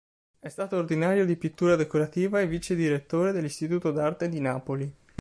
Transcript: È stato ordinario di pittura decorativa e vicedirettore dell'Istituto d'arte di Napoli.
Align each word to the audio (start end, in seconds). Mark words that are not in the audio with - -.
È 0.39 0.49
stato 0.49 0.77
ordinario 0.77 1.25
di 1.27 1.37
pittura 1.37 1.75
decorativa 1.75 2.39
e 2.41 2.47
vicedirettore 2.47 3.31
dell'Istituto 3.31 3.91
d'arte 3.91 4.29
di 4.29 4.41
Napoli. 4.41 4.95